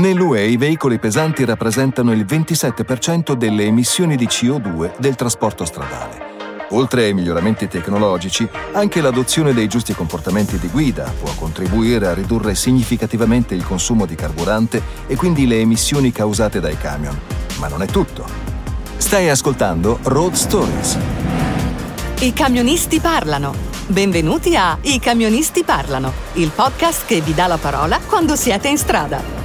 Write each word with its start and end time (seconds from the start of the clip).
Nell'UE 0.00 0.46
i 0.46 0.56
veicoli 0.56 0.98
pesanti 0.98 1.44
rappresentano 1.44 2.12
il 2.12 2.24
27% 2.24 3.34
delle 3.34 3.64
emissioni 3.64 4.16
di 4.16 4.24
CO2 4.24 4.98
del 4.98 5.14
trasporto 5.14 5.66
stradale. 5.66 6.68
Oltre 6.70 7.04
ai 7.04 7.12
miglioramenti 7.12 7.68
tecnologici, 7.68 8.48
anche 8.72 9.02
l'adozione 9.02 9.52
dei 9.52 9.68
giusti 9.68 9.92
comportamenti 9.92 10.58
di 10.58 10.68
guida 10.68 11.12
può 11.20 11.30
contribuire 11.34 12.06
a 12.06 12.14
ridurre 12.14 12.54
significativamente 12.54 13.54
il 13.54 13.62
consumo 13.62 14.06
di 14.06 14.14
carburante 14.14 14.80
e 15.06 15.16
quindi 15.16 15.46
le 15.46 15.60
emissioni 15.60 16.12
causate 16.12 16.60
dai 16.60 16.78
camion. 16.78 17.20
Ma 17.58 17.68
non 17.68 17.82
è 17.82 17.86
tutto. 17.86 18.24
Stai 18.96 19.28
ascoltando 19.28 19.98
Road 20.04 20.32
Stories. 20.32 20.96
I 22.20 22.32
camionisti 22.32 23.00
parlano. 23.00 23.52
Benvenuti 23.86 24.56
a 24.56 24.78
I 24.80 24.98
camionisti 24.98 25.62
parlano, 25.62 26.10
il 26.34 26.50
podcast 26.54 27.04
che 27.04 27.20
vi 27.20 27.34
dà 27.34 27.46
la 27.46 27.58
parola 27.58 28.00
quando 28.06 28.34
siete 28.34 28.68
in 28.68 28.78
strada. 28.78 29.39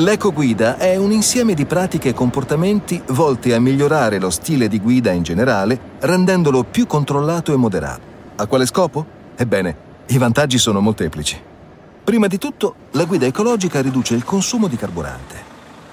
L'ecoguida 0.00 0.78
è 0.78 0.96
un 0.96 1.12
insieme 1.12 1.52
di 1.52 1.66
pratiche 1.66 2.08
e 2.08 2.14
comportamenti 2.14 3.02
volti 3.08 3.52
a 3.52 3.60
migliorare 3.60 4.18
lo 4.18 4.30
stile 4.30 4.66
di 4.66 4.80
guida 4.80 5.10
in 5.10 5.22
generale, 5.22 5.78
rendendolo 5.98 6.64
più 6.64 6.86
controllato 6.86 7.52
e 7.52 7.56
moderato. 7.56 8.00
A 8.36 8.46
quale 8.46 8.64
scopo? 8.64 9.04
Ebbene, 9.36 9.76
i 10.06 10.16
vantaggi 10.16 10.56
sono 10.56 10.80
molteplici. 10.80 11.38
Prima 12.02 12.28
di 12.28 12.38
tutto, 12.38 12.76
la 12.92 13.04
guida 13.04 13.26
ecologica 13.26 13.82
riduce 13.82 14.14
il 14.14 14.24
consumo 14.24 14.68
di 14.68 14.76
carburante. 14.76 15.36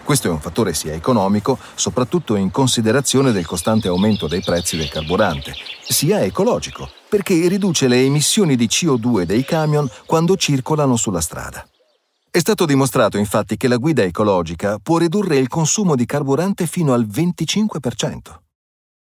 Questo 0.06 0.30
è 0.30 0.32
un 0.32 0.40
fattore 0.40 0.74
sia 0.74 0.94
economico, 0.94 1.58
soprattutto 1.76 2.38
in 2.38 2.50
considerazione 2.50 3.34
del 3.34 3.46
costante 3.46 3.90
aumento 3.90 4.30
dei 4.30 4.42
prezzi 4.42 4.78
del 4.78 4.88
carburante, 4.88 5.54
sia 5.86 6.22
ecologico, 6.22 6.90
perché 7.10 7.46
riduce 7.50 7.90
le 7.90 8.02
emissioni 8.02 8.56
di 8.56 8.68
CO2 8.68 9.24
dei 9.24 9.44
camion 9.44 9.86
quando 10.06 10.38
circolano 10.38 10.96
sulla 10.96 11.20
strada. 11.20 11.68
È 12.38 12.42
stato 12.42 12.68
dimostrato 12.68 13.18
infatti 13.18 13.58
che 13.58 13.68
la 13.68 13.78
guida 13.78 14.04
ecologica 14.04 14.78
può 14.78 15.00
ridurre 15.00 15.38
il 15.38 15.48
consumo 15.48 15.96
di 15.96 16.06
carburante 16.06 16.68
fino 16.68 16.94
al 16.94 17.08
25%. 17.08 18.20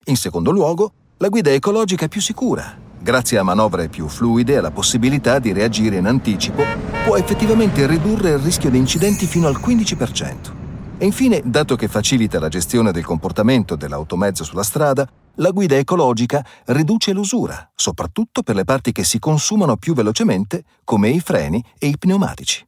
In 0.06 0.16
secondo 0.16 0.50
luogo, 0.50 0.92
la 1.18 1.28
guida 1.28 1.52
ecologica 1.52 2.06
è 2.06 2.08
più 2.08 2.20
sicura. 2.20 2.76
Grazie 2.98 3.38
a 3.38 3.44
manovre 3.44 3.88
più 3.88 4.08
fluide 4.08 4.54
e 4.54 4.56
alla 4.56 4.72
possibilità 4.72 5.38
di 5.38 5.52
reagire 5.52 5.98
in 5.98 6.06
anticipo, 6.06 6.64
può 7.04 7.16
effettivamente 7.16 7.86
ridurre 7.86 8.30
il 8.30 8.40
rischio 8.40 8.68
di 8.68 8.78
incidenti 8.78 9.28
fino 9.28 9.46
al 9.46 9.60
15%. 9.60 10.98
E 10.98 11.04
infine, 11.04 11.40
dato 11.44 11.76
che 11.76 11.86
facilita 11.86 12.40
la 12.40 12.48
gestione 12.48 12.90
del 12.90 13.04
comportamento 13.04 13.76
dell'automezzo 13.76 14.42
sulla 14.42 14.64
strada, 14.64 15.08
la 15.36 15.50
guida 15.52 15.76
ecologica 15.76 16.44
riduce 16.64 17.12
l'usura, 17.12 17.70
soprattutto 17.76 18.42
per 18.42 18.56
le 18.56 18.64
parti 18.64 18.90
che 18.90 19.04
si 19.04 19.20
consumano 19.20 19.76
più 19.76 19.94
velocemente, 19.94 20.64
come 20.82 21.10
i 21.10 21.20
freni 21.20 21.64
e 21.78 21.86
i 21.86 21.96
pneumatici. 21.96 22.64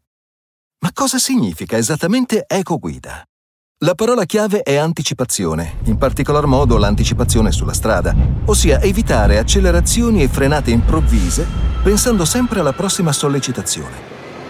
Ma 0.82 0.90
cosa 0.92 1.18
significa 1.18 1.76
esattamente 1.76 2.44
ecoguida? 2.44 3.22
La 3.84 3.94
parola 3.94 4.24
chiave 4.24 4.62
è 4.62 4.74
anticipazione, 4.74 5.78
in 5.84 5.96
particolar 5.96 6.46
modo 6.46 6.76
l'anticipazione 6.76 7.52
sulla 7.52 7.72
strada, 7.72 8.12
ossia 8.46 8.80
evitare 8.80 9.38
accelerazioni 9.38 10.24
e 10.24 10.28
frenate 10.28 10.72
improvvise 10.72 11.46
pensando 11.84 12.24
sempre 12.24 12.58
alla 12.58 12.72
prossima 12.72 13.12
sollecitazione. 13.12 13.94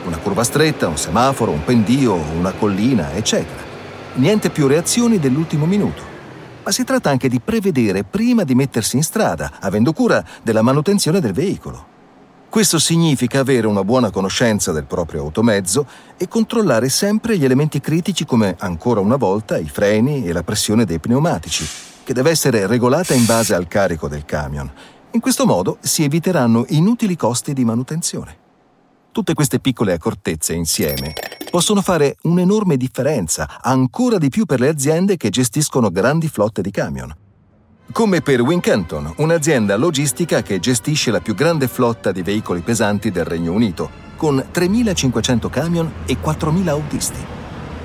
Una 0.07 0.17
curva 0.17 0.43
stretta, 0.43 0.89
un 0.89 0.97
semaforo, 0.97 1.51
un 1.51 1.65
pendio, 1.65 2.15
una 2.15 2.53
collina, 2.53 3.13
eccetera. 3.13 3.61
Niente 4.15 4.49
più 4.49 4.67
reazioni 4.67 5.19
dell'ultimo 5.19 5.67
minuto. 5.67 6.03
Ma 6.65 6.71
si 6.71 6.83
tratta 6.83 7.11
anche 7.11 7.29
di 7.29 7.41
prevedere 7.41 8.05
prima 8.05 8.45
di 8.45 8.55
mettersi 8.55 8.97
in 8.97 9.03
strada, 9.03 9.59
avendo 9.61 9.93
cura 9.93 10.25
della 10.43 10.63
manutenzione 10.63 11.21
del 11.21 11.33
veicolo. 11.33 11.92
Questo 12.53 12.79
significa 12.79 13.41
avere 13.41 13.67
una 13.67 13.83
buona 13.83 14.11
conoscenza 14.11 14.73
del 14.73 14.85
proprio 14.85 15.23
automezzo 15.23 15.87
e 16.19 16.29
controllare 16.29 16.91
sempre 16.91 17.39
gli 17.39 17.47
elementi 17.47 17.81
critici 17.81 18.27
come, 18.27 18.57
ancora 18.59 19.01
una 19.01 19.17
volta, 19.17 19.57
i 19.57 19.71
freni 19.71 20.27
e 20.27 20.35
la 20.35 20.43
pressione 20.43 20.85
dei 20.85 20.99
pneumatici, 20.99 21.67
che 22.05 22.13
deve 22.13 22.29
essere 22.29 22.67
regolata 22.67 23.15
in 23.15 23.25
base 23.25 23.55
al 23.55 23.69
carico 23.69 24.07
del 24.07 24.27
camion. 24.27 24.71
In 25.13 25.21
questo 25.21 25.47
modo 25.47 25.79
si 25.81 26.05
eviteranno 26.05 26.67
inutili 26.69 27.17
costi 27.17 27.55
di 27.55 27.65
manutenzione. 27.65 28.37
Tutte 29.13 29.33
queste 29.33 29.59
piccole 29.59 29.95
accortezze 29.95 30.53
insieme 30.53 31.15
possono 31.51 31.81
fare 31.81 32.17
un'enorme 32.25 32.77
differenza, 32.77 33.63
ancora 33.63 34.19
di 34.19 34.29
più 34.29 34.45
per 34.45 34.61
le 34.61 34.69
aziende 34.69 35.17
che 35.17 35.31
gestiscono 35.31 35.91
grandi 35.91 36.29
flotte 36.29 36.61
di 36.61 36.71
camion 36.71 37.17
come 37.93 38.23
per 38.23 38.41
Wincanton, 38.41 39.15
un'azienda 39.19 39.77
logistica 39.77 40.43
che 40.43 40.59
gestisce 40.59 41.11
la 41.11 41.21
più 41.21 41.35
grande 41.35 41.69
flotta 41.69 42.11
di 42.11 42.23
veicoli 42.23 42.63
pesanti 42.63 43.11
del 43.11 43.27
Regno 43.27 43.53
Unito, 43.53 43.91
con 44.17 44.37
3.500 44.37 45.51
camion 45.51 45.93
e 46.07 46.17
4.000 46.17 46.69
autisti. 46.69 47.25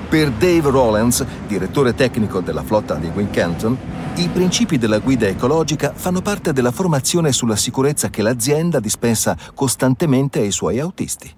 Per 0.08 0.30
Dave 0.30 0.70
Rollins, 0.70 1.24
direttore 1.46 1.94
tecnico 1.94 2.40
della 2.40 2.62
flotta 2.62 2.94
di 2.94 3.08
Wincanton, 3.08 3.76
i 4.14 4.28
principi 4.28 4.78
della 4.78 4.98
guida 4.98 5.26
ecologica 5.26 5.92
fanno 5.94 6.22
parte 6.22 6.54
della 6.54 6.72
formazione 6.72 7.30
sulla 7.30 7.56
sicurezza 7.56 8.08
che 8.08 8.22
l'azienda 8.22 8.80
dispensa 8.80 9.36
costantemente 9.54 10.40
ai 10.40 10.50
suoi 10.50 10.80
autisti. 10.80 11.34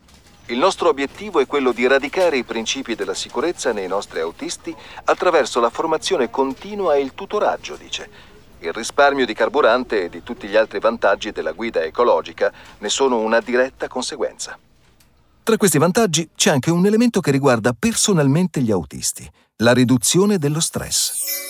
Il 0.46 0.58
nostro 0.58 0.88
obiettivo 0.88 1.40
è 1.40 1.46
quello 1.46 1.72
di 1.72 1.86
radicare 1.86 2.36
i 2.36 2.44
principi 2.44 2.94
della 2.94 3.14
sicurezza 3.14 3.72
nei 3.72 3.86
nostri 3.86 4.20
autisti 4.20 4.74
attraverso 5.04 5.60
la 5.60 5.70
formazione 5.70 6.30
continua 6.30 6.94
e 6.94 7.00
il 7.00 7.14
tutoraggio, 7.14 7.76
dice 7.76 8.29
il 8.60 8.72
risparmio 8.72 9.26
di 9.26 9.34
carburante 9.34 10.04
e 10.04 10.08
di 10.08 10.22
tutti 10.22 10.46
gli 10.46 10.56
altri 10.56 10.80
vantaggi 10.80 11.32
della 11.32 11.52
guida 11.52 11.82
ecologica 11.82 12.52
ne 12.78 12.88
sono 12.88 13.18
una 13.18 13.40
diretta 13.40 13.88
conseguenza. 13.88 14.58
Tra 15.42 15.56
questi 15.56 15.78
vantaggi 15.78 16.30
c'è 16.34 16.50
anche 16.50 16.70
un 16.70 16.84
elemento 16.86 17.20
che 17.20 17.30
riguarda 17.30 17.74
personalmente 17.76 18.60
gli 18.60 18.70
autisti, 18.70 19.28
la 19.56 19.72
riduzione 19.72 20.38
dello 20.38 20.60
stress. 20.60 21.48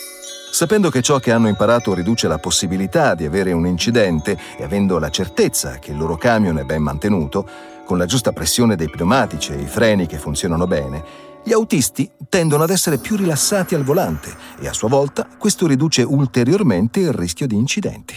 Sapendo 0.52 0.90
che 0.90 1.02
ciò 1.02 1.18
che 1.18 1.32
hanno 1.32 1.48
imparato 1.48 1.94
riduce 1.94 2.26
la 2.26 2.38
possibilità 2.38 3.14
di 3.14 3.24
avere 3.24 3.52
un 3.52 3.66
incidente 3.66 4.38
e 4.56 4.64
avendo 4.64 4.98
la 4.98 5.10
certezza 5.10 5.78
che 5.78 5.92
il 5.92 5.98
loro 5.98 6.16
camion 6.16 6.58
è 6.58 6.64
ben 6.64 6.82
mantenuto, 6.82 7.48
con 7.84 7.98
la 7.98 8.06
giusta 8.06 8.32
pressione 8.32 8.76
dei 8.76 8.88
pneumatici 8.88 9.52
e 9.52 9.60
i 9.60 9.66
freni 9.66 10.06
che 10.06 10.18
funzionano 10.18 10.66
bene, 10.66 11.29
gli 11.44 11.52
autisti 11.52 12.10
tendono 12.28 12.62
ad 12.62 12.70
essere 12.70 12.98
più 12.98 13.16
rilassati 13.16 13.74
al 13.74 13.84
volante 13.84 14.34
e 14.60 14.68
a 14.68 14.72
sua 14.72 14.88
volta 14.88 15.26
questo 15.38 15.66
riduce 15.66 16.02
ulteriormente 16.02 17.00
il 17.00 17.12
rischio 17.12 17.46
di 17.46 17.56
incidenti. 17.56 18.14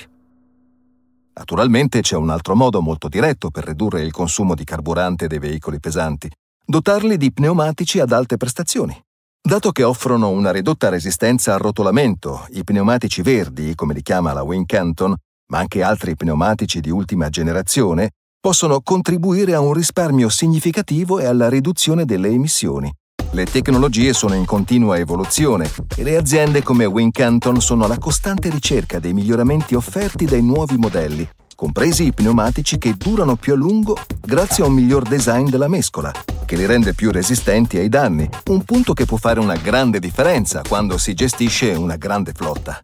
Naturalmente 1.35 2.01
c'è 2.01 2.15
un 2.15 2.29
altro 2.29 2.55
modo 2.55 2.81
molto 2.81 3.07
diretto 3.07 3.49
per 3.49 3.65
ridurre 3.65 4.01
il 4.01 4.11
consumo 4.11 4.53
di 4.53 4.63
carburante 4.63 5.27
dei 5.27 5.39
veicoli 5.39 5.79
pesanti, 5.79 6.29
dotarli 6.63 7.17
di 7.17 7.31
pneumatici 7.33 7.99
ad 7.99 8.11
alte 8.11 8.37
prestazioni. 8.37 8.95
Dato 9.41 9.71
che 9.71 9.83
offrono 9.83 10.29
una 10.29 10.51
ridotta 10.51 10.89
resistenza 10.89 11.53
al 11.53 11.59
rotolamento, 11.59 12.45
i 12.51 12.63
pneumatici 12.63 13.21
verdi, 13.21 13.73
come 13.75 13.93
li 13.93 14.01
chiama 14.01 14.31
la 14.31 14.43
Wincanton, 14.43 15.15
ma 15.51 15.57
anche 15.57 15.81
altri 15.81 16.15
pneumatici 16.15 16.79
di 16.79 16.89
ultima 16.89 17.29
generazione, 17.29 18.11
possono 18.39 18.81
contribuire 18.81 19.53
a 19.53 19.59
un 19.59 19.73
risparmio 19.73 20.29
significativo 20.29 21.19
e 21.19 21.25
alla 21.25 21.49
riduzione 21.49 22.05
delle 22.05 22.29
emissioni, 22.29 22.93
le 23.33 23.45
tecnologie 23.45 24.13
sono 24.13 24.35
in 24.35 24.45
continua 24.45 24.97
evoluzione 24.97 25.71
e 25.95 26.03
le 26.03 26.17
aziende 26.17 26.61
come 26.61 26.85
Wincanton 26.85 27.59
sono 27.61 27.85
alla 27.85 27.97
costante 27.97 28.49
ricerca 28.49 28.99
dei 28.99 29.11
miglioramenti 29.13 29.73
offerti 29.73 30.25
dai 30.25 30.43
nuovi 30.43 30.77
modelli, 30.77 31.27
compresi 31.55 32.05
i 32.05 32.13
pneumatici 32.13 32.77
che 32.77 32.93
durano 32.95 33.35
più 33.35 33.53
a 33.53 33.55
lungo 33.55 33.97
grazie 34.21 34.63
a 34.63 34.67
un 34.67 34.73
miglior 34.73 35.01
design 35.07 35.49
della 35.49 35.67
mescola, 35.67 36.11
che 36.45 36.55
li 36.55 36.67
rende 36.67 36.93
più 36.93 37.11
resistenti 37.11 37.77
ai 37.77 37.89
danni, 37.89 38.29
un 38.49 38.63
punto 38.63 38.93
che 38.93 39.05
può 39.05 39.17
fare 39.17 39.39
una 39.39 39.55
grande 39.55 39.99
differenza 39.99 40.61
quando 40.67 40.99
si 40.99 41.15
gestisce 41.15 41.71
una 41.71 41.95
grande 41.95 42.33
flotta. 42.33 42.83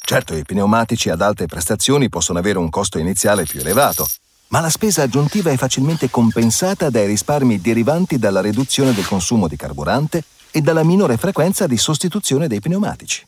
Certo, 0.00 0.34
i 0.34 0.42
pneumatici 0.42 1.08
ad 1.08 1.20
alte 1.20 1.46
prestazioni 1.46 2.08
possono 2.08 2.40
avere 2.40 2.58
un 2.58 2.68
costo 2.68 2.98
iniziale 2.98 3.44
più 3.44 3.60
elevato, 3.60 4.08
ma 4.48 4.60
la 4.60 4.70
spesa 4.70 5.02
aggiuntiva 5.02 5.50
è 5.50 5.56
facilmente 5.56 6.10
compensata 6.10 6.90
dai 6.90 7.06
risparmi 7.06 7.60
derivanti 7.60 8.18
dalla 8.18 8.40
riduzione 8.40 8.92
del 8.92 9.06
consumo 9.06 9.48
di 9.48 9.56
carburante 9.56 10.22
e 10.50 10.60
dalla 10.60 10.84
minore 10.84 11.16
frequenza 11.16 11.66
di 11.66 11.76
sostituzione 11.76 12.48
dei 12.48 12.60
pneumatici. 12.60 13.24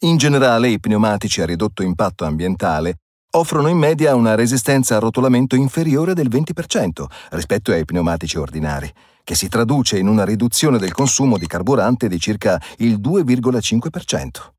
In 0.00 0.16
generale, 0.16 0.68
i 0.68 0.80
pneumatici 0.80 1.40
a 1.40 1.46
ridotto 1.46 1.82
impatto 1.82 2.24
ambientale 2.24 2.98
offrono 3.34 3.68
in 3.68 3.78
media 3.78 4.14
una 4.14 4.34
resistenza 4.34 4.96
a 4.96 5.00
rotolamento 5.00 5.56
inferiore 5.56 6.14
del 6.14 6.28
20% 6.28 7.04
rispetto 7.30 7.72
ai 7.72 7.84
pneumatici 7.84 8.36
ordinari, 8.36 8.92
che 9.24 9.34
si 9.34 9.48
traduce 9.48 9.98
in 9.98 10.06
una 10.06 10.24
riduzione 10.24 10.78
del 10.78 10.92
consumo 10.92 11.38
di 11.38 11.46
carburante 11.46 12.08
di 12.08 12.20
circa 12.20 12.60
il 12.78 12.98
2,5%. 13.00 14.53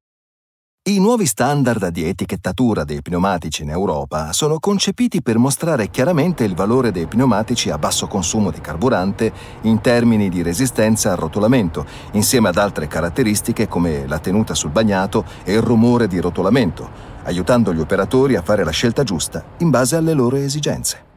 I 0.88 1.00
nuovi 1.00 1.26
standard 1.26 1.88
di 1.88 2.08
etichettatura 2.08 2.84
dei 2.84 3.02
pneumatici 3.02 3.64
in 3.64 3.72
Europa 3.72 4.32
sono 4.34 4.60
concepiti 4.60 5.24
per 5.24 5.40
mostrare 5.40 5.90
chiaramente 5.90 6.44
il 6.44 6.54
valore 6.54 6.92
dei 6.92 7.08
pneumatici 7.08 7.72
a 7.72 7.80
basso 7.80 8.06
consumo 8.06 8.52
di 8.52 8.62
carburante 8.62 9.34
in 9.62 9.82
termini 9.82 10.30
di 10.30 10.44
resistenza 10.44 11.10
al 11.10 11.18
rotolamento, 11.18 11.88
insieme 12.12 12.50
ad 12.50 12.58
altre 12.58 12.86
caratteristiche 12.86 13.68
come 13.68 14.06
la 14.06 14.20
tenuta 14.20 14.54
sul 14.54 14.70
bagnato 14.70 15.26
e 15.44 15.54
il 15.54 15.62
rumore 15.64 16.08
di 16.08 16.20
rotolamento, 16.20 16.88
aiutando 17.24 17.74
gli 17.74 17.80
operatori 17.80 18.36
a 18.36 18.44
fare 18.44 18.64
la 18.64 18.70
scelta 18.70 19.04
giusta 19.04 19.44
in 19.58 19.72
base 19.72 19.96
alle 19.96 20.14
loro 20.14 20.36
esigenze. 20.36 21.15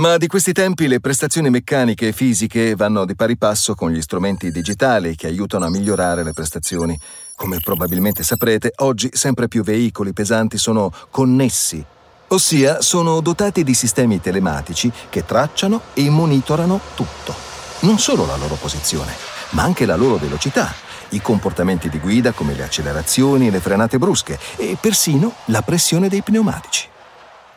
Ma 0.00 0.16
di 0.16 0.28
questi 0.28 0.54
tempi 0.54 0.88
le 0.88 0.98
prestazioni 0.98 1.50
meccaniche 1.50 2.08
e 2.08 2.12
fisiche 2.12 2.74
vanno 2.74 3.04
di 3.04 3.14
pari 3.14 3.36
passo 3.36 3.74
con 3.74 3.90
gli 3.90 4.00
strumenti 4.00 4.50
digitali 4.50 5.14
che 5.14 5.26
aiutano 5.26 5.66
a 5.66 5.68
migliorare 5.68 6.24
le 6.24 6.32
prestazioni. 6.32 6.98
Come 7.34 7.58
probabilmente 7.62 8.22
saprete, 8.22 8.72
oggi 8.76 9.10
sempre 9.12 9.46
più 9.46 9.62
veicoli 9.62 10.14
pesanti 10.14 10.56
sono 10.56 10.90
connessi, 11.10 11.84
ossia 12.28 12.80
sono 12.80 13.20
dotati 13.20 13.62
di 13.62 13.74
sistemi 13.74 14.22
telematici 14.22 14.90
che 15.10 15.26
tracciano 15.26 15.82
e 15.92 16.08
monitorano 16.08 16.80
tutto. 16.94 17.34
Non 17.80 17.98
solo 17.98 18.24
la 18.24 18.36
loro 18.36 18.54
posizione, 18.54 19.12
ma 19.50 19.64
anche 19.64 19.84
la 19.84 19.96
loro 19.96 20.16
velocità, 20.16 20.72
i 21.10 21.20
comportamenti 21.20 21.90
di 21.90 21.98
guida 21.98 22.32
come 22.32 22.54
le 22.54 22.62
accelerazioni 22.62 23.48
e 23.48 23.50
le 23.50 23.60
frenate 23.60 23.98
brusche 23.98 24.38
e 24.56 24.78
persino 24.80 25.34
la 25.48 25.60
pressione 25.60 26.08
dei 26.08 26.22
pneumatici. 26.22 26.89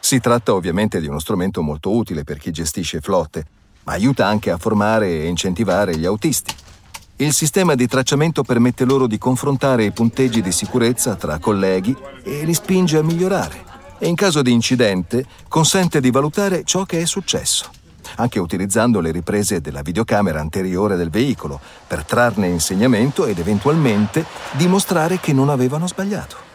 Si 0.05 0.19
tratta 0.19 0.53
ovviamente 0.53 0.99
di 0.99 1.07
uno 1.07 1.17
strumento 1.17 1.61
molto 1.61 1.95
utile 1.95 2.25
per 2.25 2.37
chi 2.37 2.51
gestisce 2.51 2.99
flotte, 2.99 3.45
ma 3.83 3.93
aiuta 3.93 4.27
anche 4.27 4.51
a 4.51 4.57
formare 4.57 5.07
e 5.07 5.27
incentivare 5.27 5.95
gli 5.95 6.03
autisti. 6.05 6.53
Il 7.15 7.31
sistema 7.31 7.73
di 7.73 7.87
tracciamento 7.87 8.43
permette 8.43 8.83
loro 8.83 9.07
di 9.07 9.17
confrontare 9.17 9.85
i 9.85 9.93
punteggi 9.93 10.41
di 10.41 10.51
sicurezza 10.51 11.15
tra 11.15 11.39
colleghi 11.39 11.95
e 12.21 12.43
li 12.43 12.53
spinge 12.53 12.97
a 12.97 13.01
migliorare. 13.01 13.63
E 13.97 14.09
in 14.09 14.15
caso 14.15 14.41
di 14.41 14.51
incidente 14.51 15.25
consente 15.47 16.01
di 16.01 16.11
valutare 16.11 16.65
ciò 16.65 16.83
che 16.83 16.99
è 16.99 17.05
successo, 17.05 17.69
anche 18.17 18.39
utilizzando 18.39 18.99
le 18.99 19.11
riprese 19.11 19.61
della 19.61 19.81
videocamera 19.81 20.41
anteriore 20.41 20.97
del 20.97 21.11
veicolo 21.11 21.61
per 21.87 22.03
trarne 22.03 22.47
insegnamento 22.47 23.25
ed 23.25 23.39
eventualmente 23.39 24.25
dimostrare 24.51 25.21
che 25.21 25.31
non 25.31 25.47
avevano 25.47 25.87
sbagliato. 25.87 26.51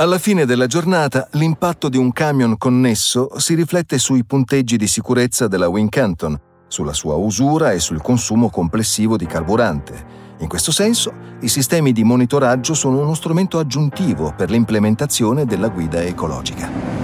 Alla 0.00 0.16
fine 0.16 0.46
della 0.46 0.66
giornata, 0.66 1.28
l'impatto 1.32 1.90
di 1.90 1.98
un 1.98 2.10
camion 2.10 2.56
connesso 2.56 3.38
si 3.38 3.52
riflette 3.52 3.98
sui 3.98 4.24
punteggi 4.24 4.78
di 4.78 4.86
sicurezza 4.86 5.46
della 5.46 5.68
Wincanton, 5.68 6.40
sulla 6.68 6.94
sua 6.94 7.16
usura 7.16 7.72
e 7.72 7.80
sul 7.80 8.00
consumo 8.00 8.48
complessivo 8.48 9.18
di 9.18 9.26
carburante. 9.26 10.02
In 10.38 10.48
questo 10.48 10.72
senso, 10.72 11.12
i 11.40 11.48
sistemi 11.48 11.92
di 11.92 12.02
monitoraggio 12.02 12.72
sono 12.72 12.98
uno 13.02 13.12
strumento 13.12 13.58
aggiuntivo 13.58 14.32
per 14.34 14.48
l'implementazione 14.48 15.44
della 15.44 15.68
guida 15.68 16.02
ecologica. 16.02 16.99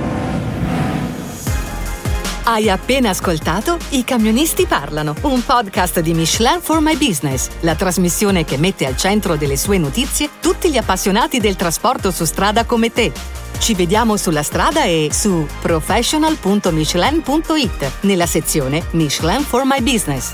Hai 2.48 2.70
appena 2.70 3.10
ascoltato 3.10 3.76
I 3.88 4.04
camionisti 4.04 4.66
parlano, 4.66 5.16
un 5.22 5.44
podcast 5.44 5.98
di 5.98 6.14
Michelin 6.14 6.60
for 6.60 6.78
My 6.78 6.96
Business, 6.96 7.48
la 7.62 7.74
trasmissione 7.74 8.44
che 8.44 8.56
mette 8.56 8.86
al 8.86 8.96
centro 8.96 9.34
delle 9.34 9.56
sue 9.56 9.78
notizie 9.78 10.30
tutti 10.40 10.70
gli 10.70 10.76
appassionati 10.76 11.40
del 11.40 11.56
trasporto 11.56 12.12
su 12.12 12.24
strada 12.24 12.64
come 12.64 12.92
te. 12.92 13.10
Ci 13.58 13.74
vediamo 13.74 14.16
sulla 14.16 14.44
strada 14.44 14.84
e 14.84 15.08
su 15.10 15.44
professional.michelin.it 15.60 17.90
nella 18.02 18.26
sezione 18.26 18.84
Michelin 18.92 19.42
for 19.42 19.62
My 19.64 19.82
Business. 19.82 20.32